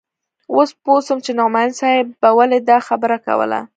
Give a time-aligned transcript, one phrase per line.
[0.55, 3.59] اوس پوه سوم چې نعماني صاحب به ولې دا خبره کوله.